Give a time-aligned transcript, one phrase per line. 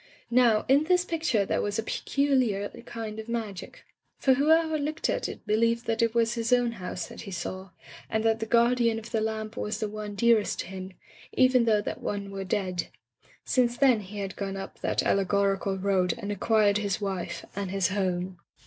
[0.31, 3.85] Now, in this picture there was a peculiar kind of magic,
[4.17, 7.69] for whoever looked at it believed that it was his own house that he saw,
[8.09, 10.93] and that the guardian of the lamp was the one dearest to him,
[11.33, 12.87] even though that one were dead.
[13.45, 17.89] Since then he had gone up that allegorical road and acquired his wife and his
[17.89, 18.39] home.